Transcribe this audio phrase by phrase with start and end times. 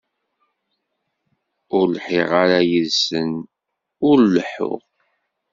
[1.77, 3.29] Ur lḥiɣ ara yid-sen
[4.09, 4.79] ur leḥḥuɣ.